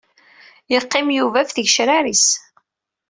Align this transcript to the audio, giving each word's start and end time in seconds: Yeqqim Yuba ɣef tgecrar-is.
Yeqqim 0.71 1.07
Yuba 1.17 1.37
ɣef 1.39 1.49
tgecrar-is. 1.51 2.25